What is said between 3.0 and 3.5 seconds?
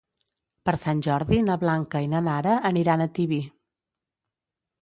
a Tibi.